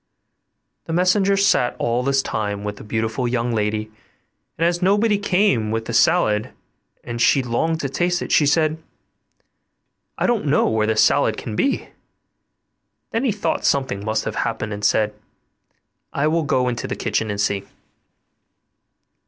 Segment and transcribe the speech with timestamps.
[0.85, 3.91] The messenger sat all this time with the beautiful young lady,
[4.57, 6.49] and as nobody came with the salad
[7.03, 8.81] and she longed to taste it, she said,
[10.17, 11.89] 'I don't know where the salad can be.'
[13.11, 15.13] Then he thought something must have happened, and said,
[16.13, 17.67] 'I will go into the kitchen and see.